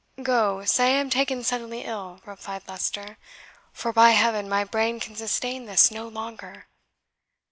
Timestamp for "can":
4.99-5.15